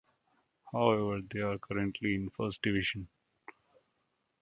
However, 0.71 1.19
they 1.31 1.41
are 1.41 1.59
currently 1.59 2.15
in 2.15 2.31
First 2.31 2.63
Division. 2.63 3.07